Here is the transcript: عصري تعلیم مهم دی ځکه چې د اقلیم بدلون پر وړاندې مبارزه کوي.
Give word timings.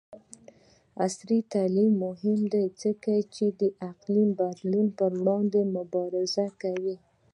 عصري 1.05 1.39
تعلیم 1.53 1.91
مهم 2.05 2.39
دی 2.53 2.65
ځکه 2.81 3.11
چې 3.35 3.45
د 3.61 3.61
اقلیم 3.91 4.29
بدلون 4.39 4.87
پر 4.97 5.11
وړاندې 5.21 5.61
مبارزه 5.75 6.45
کوي. 6.61 6.95